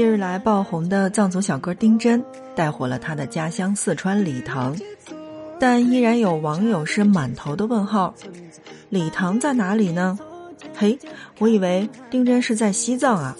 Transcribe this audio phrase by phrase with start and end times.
[0.00, 2.24] 近日来爆红的藏族小哥丁真
[2.56, 4.74] 带火了他的家乡四川理塘，
[5.58, 8.14] 但依然有网友是满头的问号：
[8.88, 10.18] 理塘在哪里呢？
[10.74, 10.98] 嘿，
[11.38, 13.36] 我以为丁真是在西藏啊。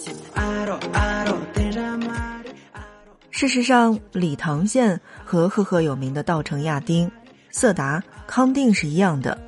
[3.30, 7.10] 事实上，理塘县和赫赫有名的稻城亚丁、
[7.50, 9.38] 色达、康定是一样的，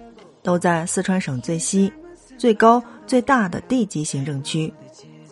[0.43, 1.93] 都在四川省最西、
[2.39, 4.73] 最高、最大的地级行政区——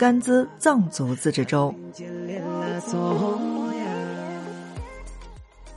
[0.00, 1.74] 甘孜藏族自治州。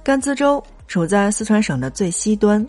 [0.01, 2.65] 甘孜州处在四川省的最西端，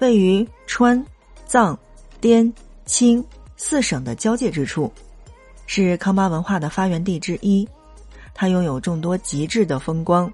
[0.00, 1.00] 位于川、
[1.46, 1.78] 藏、
[2.20, 2.52] 滇、
[2.86, 3.24] 青
[3.56, 4.92] 四省的交界之处，
[5.68, 7.68] 是康巴文化的发源地之一。
[8.34, 10.28] 它拥有众多极致的风光，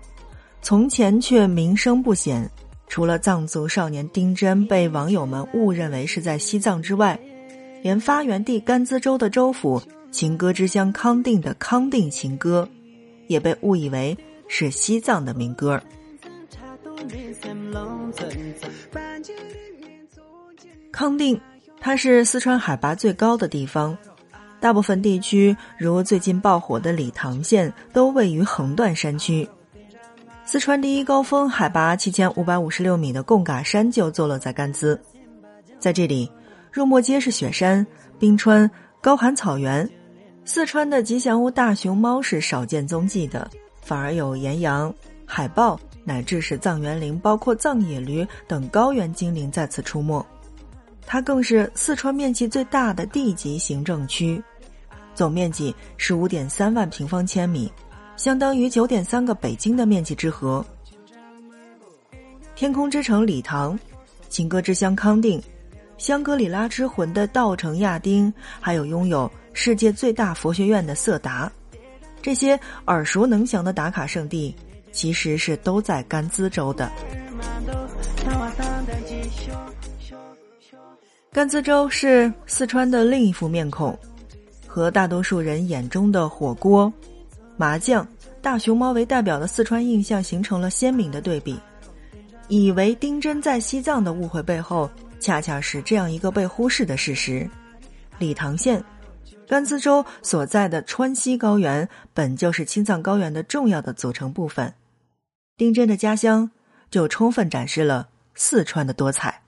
[0.63, 2.51] 从前却名声不显。
[2.89, 7.21] 除了藏族少年丁真被网友们误认为是在西藏之外，
[7.83, 12.69] 连发源地甘孜州的州府情歌之乡康定的康定情歌，
[13.27, 14.17] 也被误以为
[14.49, 15.81] 是西藏的民歌。
[20.91, 21.39] 康定，
[21.81, 23.97] 它是四川海拔最高的地方。
[24.59, 29.47] 大部分地区，如最近爆火的理塘县，都位于横断山区。
[30.47, 34.99] 四川第一高峰，海拔七千五百五十六米的贡嘎山就坐落在甘孜。
[35.79, 36.31] 在这里，
[36.73, 37.87] 入没皆是雪山、
[38.19, 38.69] 冰川、
[39.01, 39.89] 高寒草原。
[40.45, 43.51] 四川的吉祥物大熊猫是少见踪迹的，
[43.83, 44.95] 反而有岩羊、
[45.25, 50.25] 海豹，乃至是藏原羚，包括藏野驴等高原精灵在此出没。
[51.05, 54.41] 它更是四川面积最大的地级行政区，
[55.15, 57.73] 总面积十五点三万平方千米，
[58.17, 60.65] 相当于九点三个北京的面积之和。
[62.55, 63.77] 天空之城理塘，
[64.29, 65.43] 情歌之乡康定，
[65.99, 71.51] 香格里拉之魂的稻城亚丁，还有拥有世界最大佛学院的色达，
[72.21, 74.55] 这些耳熟能详的打卡圣地，
[74.93, 76.91] 其实是都在甘孜州的。
[81.33, 83.99] 甘孜州是四川的另一副面孔，
[84.67, 86.93] 和大多数人眼中的火锅、
[87.57, 88.07] 麻将、
[88.41, 91.59] 大熊猫为代表的四川印象形成了鲜明的对比。
[92.49, 94.89] 以为丁真在西藏的误会背后，
[95.19, 97.49] 恰恰是这样一个被忽视的事实：
[98.19, 98.85] 理塘县，
[99.49, 104.75] 甘孜州所在的川西高原，本就是青藏高原的重要的组成部分。
[105.57, 106.51] 丁真的家乡，
[106.91, 109.43] 就充分展示了四川的多彩。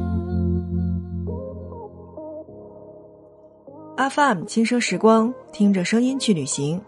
[3.98, 6.80] 阿 FM 轻声时光，听着声音去旅行。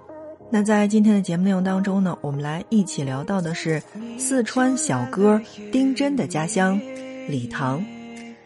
[0.49, 3.83] 那在今天的节目内容当中呢，我们来一起聊到的是
[4.17, 6.81] 四川小哥丁真的家乡
[7.27, 7.85] 理塘，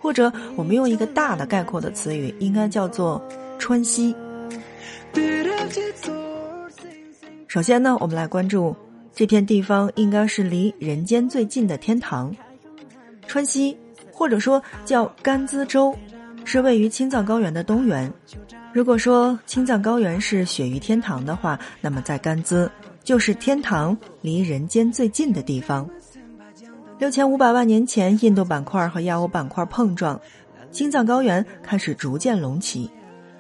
[0.01, 3.23] 或者我们用一个大的概括的词语，应该叫做
[3.59, 4.17] 川西。
[7.47, 8.75] 首先呢，我们来关注
[9.15, 12.35] 这片地方，应该是离人间最近的天堂——
[13.29, 13.77] 川西，
[14.11, 15.95] 或者说叫甘孜州，
[16.47, 18.11] 是位于青藏高原的东缘。
[18.75, 22.69] 如果说青藏高原是雪域天堂的话，那么在甘孜
[23.05, 25.89] 就是天堂离人间最近的地方。
[26.99, 30.21] 六千五百万年前，印度板块和亚欧板块碰撞，
[30.73, 32.91] 青藏高原开始逐渐隆起，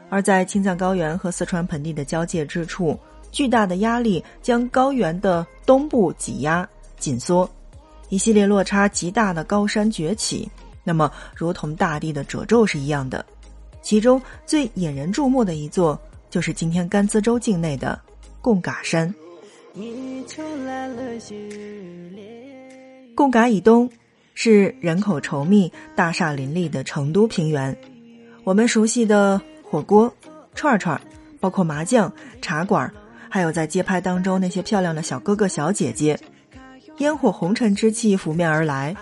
[0.09, 2.97] 而在青藏高原和四川盆地的交界之处。
[3.33, 7.51] 巨大的压力将高原的东部挤压紧缩，
[8.09, 10.49] 一系列落差极大的高山崛起，
[10.85, 13.27] 那么如同大地的褶皱是一样的。
[13.85, 16.01] 其中最引人注目的一座，
[16.31, 18.01] 就是今天甘孜州境内的
[18.41, 19.15] 贡嘎山。
[23.15, 23.89] 贡嘎以东
[24.33, 27.77] 是人口稠密、大厦林立的成都平原，
[28.43, 30.13] 我们熟悉的火锅、
[30.55, 30.99] 串串，
[31.39, 32.11] 包括麻将、
[32.41, 32.91] 茶馆。
[33.29, 36.19] 还有在街拍当中那些漂亮的小哥哥小姐姐，
[36.99, 38.97] 烟火红尘之气拂面而来，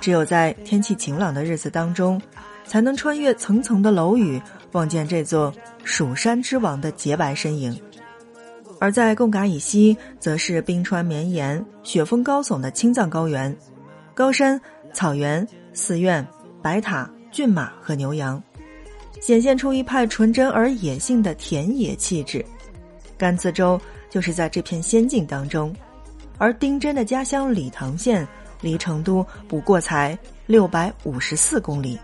[0.00, 2.20] 只有在天气晴朗的日子当中，
[2.66, 4.40] 才能穿越层层的楼宇，
[4.72, 5.52] 望见这座
[5.84, 7.78] 蜀山之王的洁白身影。
[8.78, 13.56] 而在贡嘎以西，则是冰川绵延、雪峰高耸的青藏高原，
[14.12, 14.60] 高山、
[14.92, 16.26] 草原、寺院、
[16.60, 18.42] 白塔、骏马和牛羊，
[19.20, 22.44] 显现出一派纯真而野性的田野气质。
[23.16, 23.80] 甘孜州
[24.10, 25.74] 就是在这片仙境当中，
[26.36, 28.28] 而丁真的家乡理塘县
[28.60, 31.98] 离成都不过才六百五十四公里。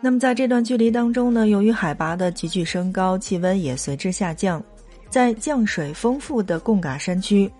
[0.00, 4.62] 那么在这段距离当中呢，由于海拔的急剧升高，气温也随之下降，
[5.10, 7.50] 在降水丰富的贡嘎山区，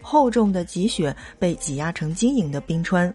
[0.00, 3.14] 厚重的积雪被挤压成晶莹的冰川。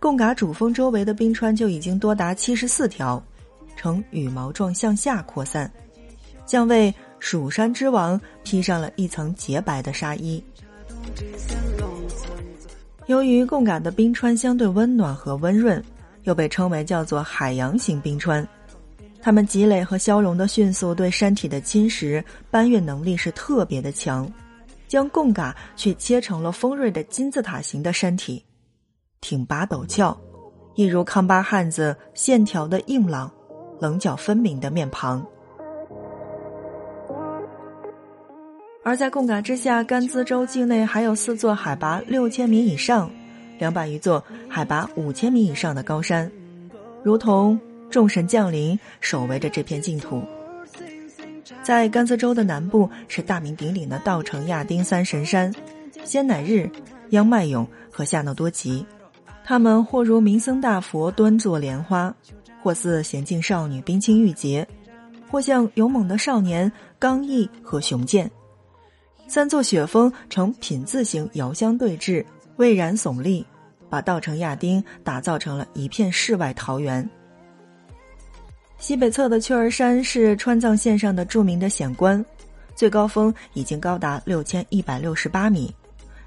[0.00, 3.22] 贡嘎主峰周围的冰川就已经多达七十四条，
[3.76, 5.70] 呈羽毛状向下扩散，
[6.46, 10.42] 像为蜀山之王披上了一层洁白的纱衣。
[13.06, 15.80] 由于贡嘎的冰川相对温暖和温润。
[16.24, 18.46] 又被称为叫做海洋型冰川，
[19.20, 24.30] 它们积累和消融的迅速，对山体的侵蚀搬运能力是特别的强，
[24.88, 28.44] 将贡嘎却切成了锋锐的金字塔形的山体，
[29.20, 30.16] 挺拔陡峭，
[30.74, 33.30] 一如康巴汉子线条的硬朗、
[33.80, 35.24] 棱角分明的面庞。
[38.82, 43.10] 而在贡嘎之下，甘孜州境内还有四座海拔六千米以上。
[43.60, 46.28] 两百余座海拔五千米以上的高山，
[47.04, 47.60] 如同
[47.90, 50.24] 众神降临，守卫着这片净土。
[51.62, 55.54] 在甘孜州的南部是大名鼎鼎的稻城亚丁三神山：
[56.04, 56.70] 仙乃日、
[57.10, 58.84] 央迈勇和夏诺多吉。
[59.44, 62.14] 他们或如明僧大佛端坐莲花，
[62.62, 64.66] 或似娴静少女冰清玉洁，
[65.28, 68.30] 或像勇猛的少年刚毅和雄健。
[69.28, 72.24] 三座雪峰呈品字形遥相对峙。
[72.60, 73.42] 巍然耸立，
[73.88, 77.08] 把稻城亚丁打造成了一片世外桃源。
[78.76, 82.22] 西北侧的雀儿山是川藏线上的著名的险关，
[82.74, 85.74] 最高峰已经高达六千一百六十八米。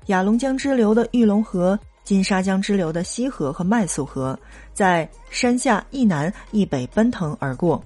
[0.08, 4.38] 雅龙江支流的玉龙河、金沙江支流的西河和麦宿河
[4.74, 7.80] 在山下一南一北奔腾而过。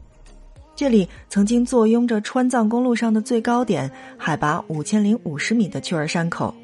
[0.74, 6.56] 这里曾经坐拥着川藏公路上的最高点，海拔五千零五十米的雀儿山口。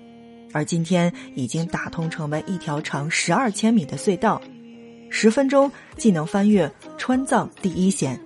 [0.54, 4.42] 而今天已经打通，成为一条长十二千米的隧道，
[5.10, 8.18] 十分钟既能翻越川藏第一险。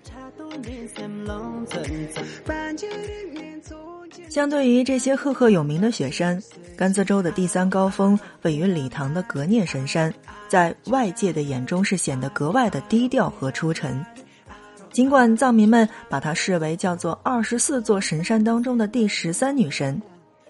[4.29, 6.39] 相对于这些赫赫有名的雪山，
[6.75, 10.13] 甘孜州的第三高峰位于理塘的格聂神山，
[10.47, 14.05] 在外界的眼中是显得格外的低调和出尘。
[14.91, 19.99] 尽管藏民们把它视为叫做二十四座神山当中的第十三女神。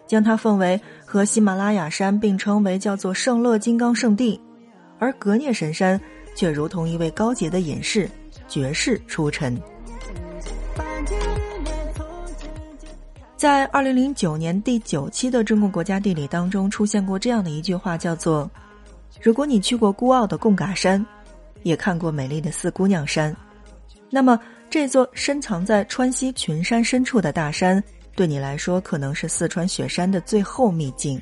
[0.07, 4.39] 将它奉为和喜马拉雅山并称为叫做圣乐金刚圣地，
[4.97, 5.99] 而格聂神山
[6.33, 8.09] 却如同一位高洁的隐士、
[8.47, 9.59] 绝世出尘。
[13.35, 18.49] 在二零零九年第九期的《中国国家地理》当中出现过这样的一句话，叫做
[19.21, 21.05] ：“如果你去过孤傲的贡嘎山，
[21.61, 23.35] 也看过美丽的四姑娘山，
[24.09, 24.39] 那么
[24.71, 27.83] 这座深藏在川西群山深处的大山。”
[28.17, 31.21] 对你来说，可能是四川雪山的最后秘境。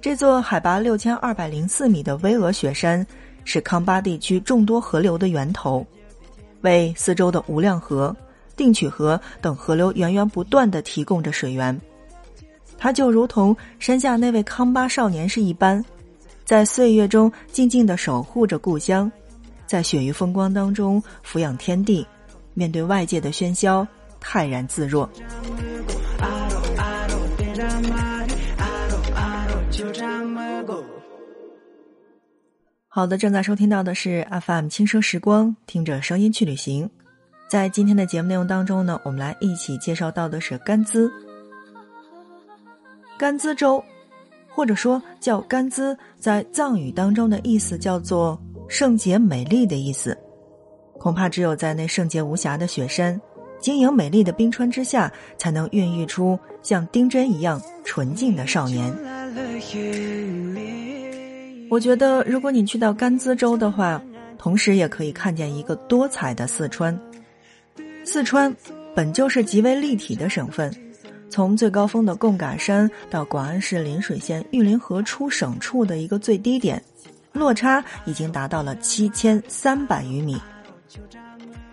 [0.00, 3.06] 这座海拔六千二百零四米的巍峨雪山，
[3.44, 5.86] 是康巴地区众多河流的源头，
[6.62, 8.16] 为四周的无量河、
[8.56, 11.78] 定曲河等河流源源不断的提供着水源。
[12.78, 15.84] 它就如同山下那位康巴少年是一般，
[16.46, 19.12] 在岁月中静静的守护着故乡，
[19.66, 22.06] 在雪域风光当中俯仰天地，
[22.54, 23.86] 面对外界的喧嚣。
[24.20, 25.08] 泰然自若。
[32.86, 36.90] 好的，正在收听到的是 FM 轻声时光，听着声音去旅行。
[37.48, 41.10] 在今天的节目内容当中呢，我们来一起介绍到的是甘孜。
[43.18, 43.82] 甘孜州，
[44.48, 50.16] 或者说叫甘孜，在藏语当中的意思叫做圣洁美丽的意思。
[50.98, 53.20] 恐怕只有在那圣洁无瑕的雪山。
[53.60, 58.92] 晶莹美丽的冰川之下，才能孕育出像丁真一样纯净的少年。
[61.68, 64.02] 我觉得，如果你去到甘孜州的话，
[64.36, 66.98] 同时也可以看见一个多彩的四川。
[68.04, 68.52] 四川
[68.94, 70.74] 本就是极为立体的省份，
[71.28, 76.82] 从最高峰的贡嘎山到广安市邻水县玉林河出省处的一个最低点，
[77.32, 80.40] 落差已经达到了七千三百余米。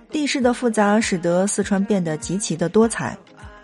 [0.10, 3.18] 地势的复杂使得四川变得极其的多彩，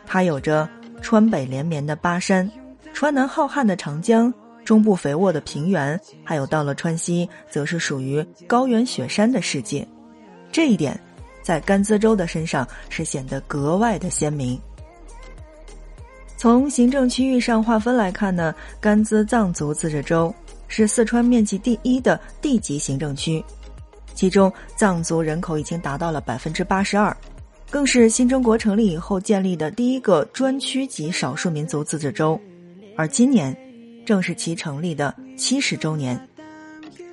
[0.06, 0.68] 它有着
[1.02, 2.50] 川北连绵的巴山，
[2.94, 4.34] 川南浩瀚的长江，
[4.66, 9.88] 中部肥沃的平原，还有到了川西则是属于高原雪山的世界。
[10.52, 11.00] 这一点，
[11.42, 14.60] 在甘孜州的身上是显得格外的鲜明。
[16.38, 20.34] 从行政区域上划分来看呢，甘孜藏族自治州
[20.68, 23.44] 是四川面积第一的地级行政区。
[24.14, 27.16] 其中，藏族人口已经达到了百分之八十二，
[27.70, 32.40] 更是新中国成立以后建立的第一个专区级少数民族自治州，
[32.96, 33.56] 而今年
[34.06, 36.20] 正是其成立的七十周年。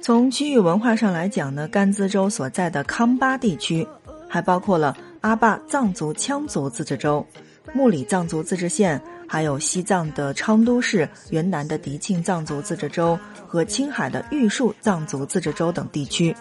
[0.03, 3.87] 从区域文化上来讲呢，甘孜州所在的康巴地区，
[4.29, 7.27] 还包括了阿坝藏族羌族自治州、
[7.73, 16.35] 木里藏族自治县，还有西藏的昌都市、云南的迪庆藏族自治州和青海的玉树藏族自治州等地区。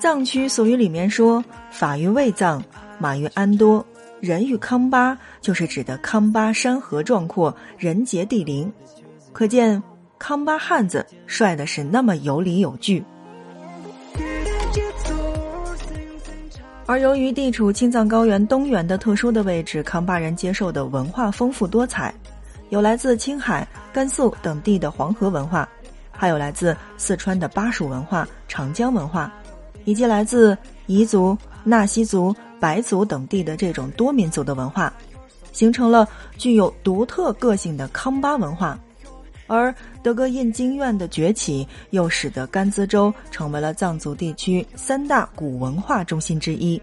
[0.00, 2.64] 藏区俗语里面说：“法于卫藏，
[2.98, 3.84] 马于安多，
[4.18, 8.72] 人于康巴”，就是指的康巴山河壮阔，人杰地灵，
[9.34, 9.80] 可见
[10.18, 13.04] 康巴汉子帅的是那么有理有据。
[16.86, 22.12] 而由于地处青藏高原东缘的特殊的位置，康巴人接受的文化丰富多彩，
[22.70, 25.68] 有来自青海、甘肃等地的黄河文化，
[26.10, 29.30] 还有来自四川的巴蜀文化、长江文化。
[29.84, 30.56] 以及来自
[30.86, 34.92] 彝族、纳西族、白族等地的这种多民族的文化，
[35.52, 38.78] 形成了具有独特个性的康巴文化。
[39.46, 46.80] 而德格印经院的崛起，又使得甘孜州成为了藏族地区三大古文化中心之一。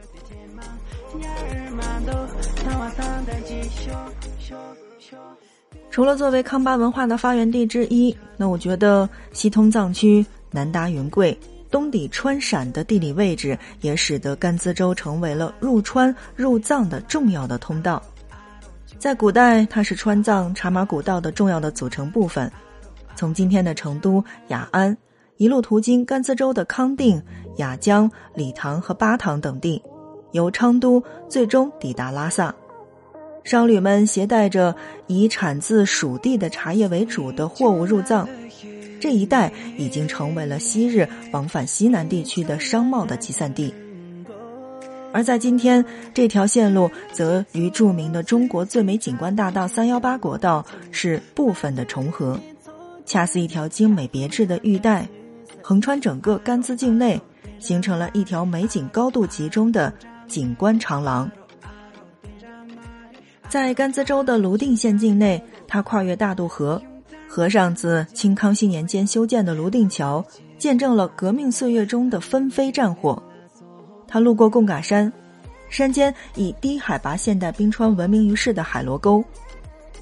[5.89, 11.35] 除了作为康巴文化的发源地之一，那我觉得西通藏区，南达云贵。
[11.69, 18.01] 东抵川陕的地理位置，也使得甘孜州成为了入川入藏的重要的通道。
[18.97, 22.51] 在古代，它是川藏茶马古道的重要的组成部分。
[23.15, 24.95] 从今天的成都、雅安，
[25.37, 27.21] 一路途经甘孜州的康定、
[27.57, 29.81] 雅江、理塘和巴塘等地，
[30.31, 32.53] 由昌都最终抵达拉萨。
[33.43, 34.75] 商旅们携带着
[35.07, 38.27] 以产自蜀地的茶叶为主的货物入藏。
[38.99, 43.73] 这一带已经成为了昔日往返西南地区的商贸的集散地，
[45.13, 52.39] 而在今天，这条线路则与著名的中国最美景观大道三幺八国道是部分的重合，
[53.05, 55.07] 恰似一条精美别致的玉带，
[55.61, 57.19] 横穿整个甘孜境内，
[57.59, 59.93] 形成了一条美景高度集中的
[60.27, 61.29] 景观长廊。
[63.47, 66.81] 在甘孜州的泸定县境内，它跨越大渡河。
[67.27, 70.25] 和尚自清康熙年间修建的泸定桥，
[70.57, 73.21] 见证了革命岁月中的纷飞战火。
[74.07, 75.11] 他路过贡嘎山，
[75.69, 79.23] 山间以低海拔现代冰川闻名于世的海螺沟，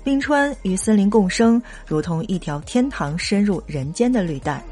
[0.03, 4.63] 冰川与森林共生，如同一条天堂深入人间的绿带。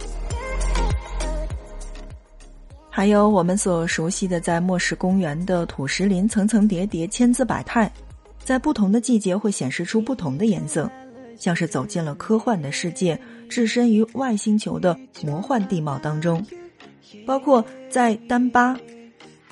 [2.90, 7.92] 还有我们所熟悉的在墨石公园的土石林，层层叠叠，千姿百态，
[8.46, 10.88] 在不同的季节会显示出不同的颜色。
[11.38, 16.46] 像是走进了科幻的世界，置身于外星球的魔幻地貌当中。
[17.26, 18.76] 包括在丹巴，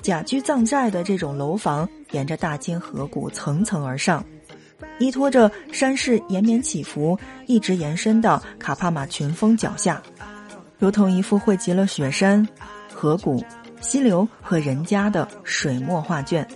[0.00, 4.24] 甲居藏寨的这种楼房，沿着大金河谷层层而上，
[4.98, 10.02] 依托着山势延绵起伏，一直延伸到卡帕马群峰脚下，
[10.78, 12.46] 如同一幅汇集了雪山、
[12.92, 13.42] 河谷、
[13.80, 16.46] 溪流和人家的水墨画卷。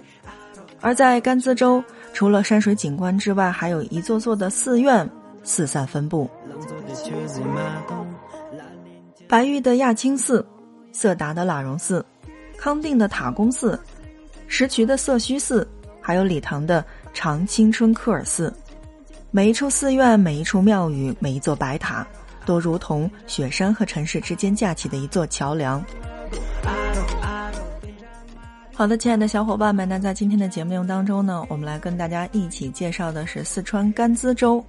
[0.80, 1.82] 而在甘孜州。
[2.16, 5.06] 除了山水景观之外，还有一座座的寺院
[5.44, 6.30] 四散分布。
[9.28, 10.42] 白玉的亚青寺、
[10.92, 12.02] 色达的喇荣寺、
[12.56, 13.78] 康定的塔公寺、
[14.46, 15.68] 石渠的色须寺，
[16.00, 16.82] 还有理塘的
[17.12, 18.50] 长青春科尔寺。
[19.30, 22.06] 每一处寺院、每一处庙宇、每一座白塔，
[22.46, 25.84] 都如同雪山和城市之间架起的一座桥梁。
[28.78, 34.62] 好的，亲爱的小伙伴们，那在今天的节目当中呢，我们来跟大家一起介绍的是四川甘孜州。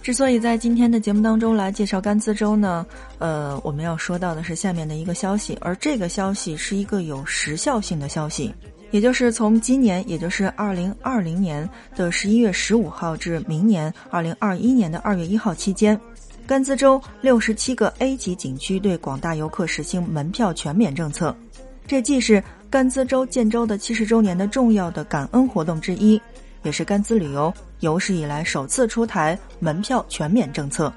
[0.00, 2.86] 之所以在今天的节目当中来介绍甘孜州呢，
[3.18, 8.54] 呃，我们要说到的是下面的一个消息，而这个消息是一个有时效性的消息，
[8.92, 16.00] 也就是从今年，也就是二零二零年的十一月十五号至明年二零二一年的二月一号期间，
[16.46, 21.36] 甘孜州六十七个 A 级景区对广大游客实行门票全免政策，
[21.84, 22.40] 这既是。
[22.70, 26.20] 甘孜州建州的七十周年的重要的感恩活动之一，
[26.62, 30.92] 也是甘孜旅游有史以来首次出台门票全免政策。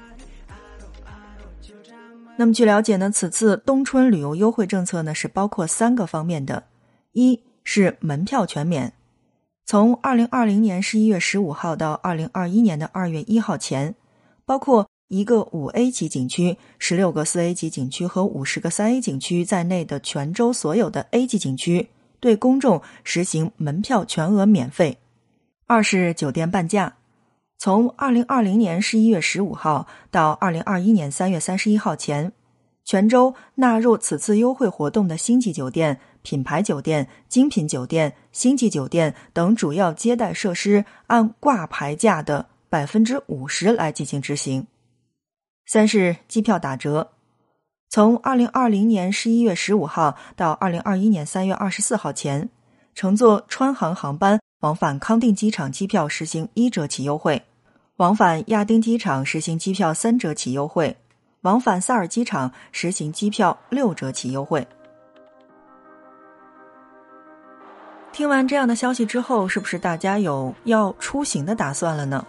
[2.36, 6.62] 那么据了解呢，此次冬春旅游优惠政策呢是包括三个方面的：
[7.12, 8.92] 一是门票全免，
[9.64, 13.94] 从二零二零年十一月十五号到二零二一年的二月一号前，
[14.44, 14.86] 包括。
[15.12, 24.96] 一个五 A 级景区、十六个四 A 级景区和五十个三 A 景区在内的泉州所有的 A 级景区，对公众实行门票全额免费。
[25.66, 26.96] 二是酒店半价，
[27.58, 32.32] 从二零二零年十一月十五号到二零二一年三月三十一号前，
[32.82, 44.66] 泉州纳入此次优惠活动的星级酒店、品牌酒店、精品酒店、星级酒店等主要接待设施，按挂牌价的百分之五十来进行执行。
[45.66, 47.12] 三是机票打折，
[47.88, 52.50] 从二零二零年十一月十五号到二零二一年三月二十四号前，
[52.94, 57.42] 乘坐川航航班往返康定机场机票实行一折起优惠，
[57.96, 60.96] 往返亚丁机场实行机票三折起优惠，
[61.40, 64.66] 往返萨尔机场实行机票六折起优惠。
[68.12, 72.26] 听完这样的消息之后，是不是大家有要出行的打算了呢？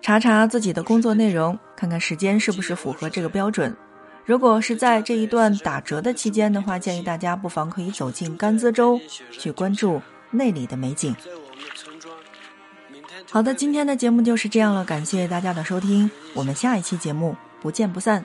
[0.00, 3.76] 查查自己的工作内容，看看时间是不是符合这个标准。
[4.24, 9.00] 如果是在这一段打折的期间的话，建议大家不妨可以走进甘孜州，
[9.32, 10.00] 去关注
[10.30, 11.14] 那里的美景。
[13.30, 18.24] 好的，今天的节目就是这样了，感谢大家的收听，我们下一期节目不见不散。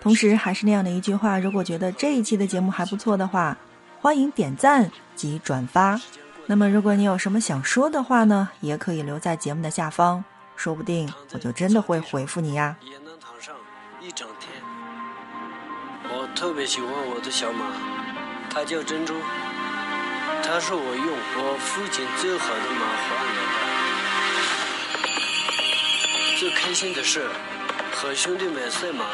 [0.00, 3.56] 同时，还是那样的一句话，如果觉得这一期的节目还不错的话，
[4.00, 6.00] 欢迎点赞及转发。
[6.46, 10.24] 那么，如果你有什么想说的话呢，也可以留在节目的下方，
[10.62, 12.76] 说不定我就真的会回复你呀。
[12.82, 13.52] 也能躺上
[14.00, 14.48] 一整天。
[16.04, 17.66] 我特别喜欢我的小马，
[18.48, 19.12] 它叫珍珠，
[20.40, 23.42] 它是我用我父亲最好的马换来
[26.30, 26.38] 的。
[26.38, 27.28] 最开心的是
[27.92, 29.04] 和兄弟们赛马，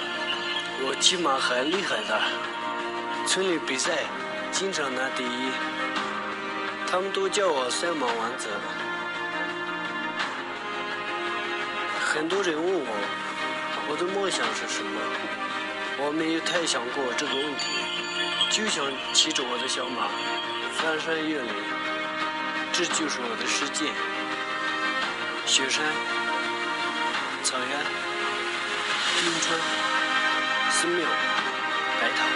[0.85, 2.21] 我骑马很厉害的，
[3.27, 4.05] 村里比赛
[4.53, 5.51] 经常拿第一。
[6.87, 8.51] 他们都叫我赛马王子。
[12.19, 12.91] 很多人问我，
[13.87, 14.99] 我的梦想是什么？
[16.03, 17.71] 我没有太想过这个问题，
[18.51, 18.85] 就想
[19.15, 20.11] 骑着我的小马，
[20.75, 21.55] 翻山越岭，
[22.75, 23.95] 这就是我的世界。
[25.47, 25.87] 雪山、
[27.45, 27.71] 草原、
[29.23, 29.55] 冰川、
[30.75, 31.07] 寺庙、
[32.03, 32.27] 白塔，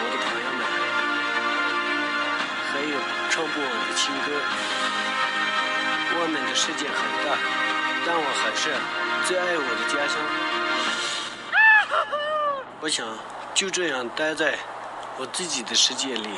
[0.00, 0.64] 我的朋友们，
[2.72, 2.96] 还有。
[3.28, 4.32] 唱不完的情歌，
[6.16, 7.36] 外面的世界很大，
[8.06, 8.70] 但我还是
[9.26, 10.16] 最爱我的家乡。
[12.80, 13.04] 我想
[13.52, 14.56] 就这样待在
[15.18, 16.28] 我自己的世界里。